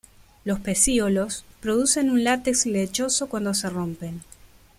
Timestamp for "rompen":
3.69-4.23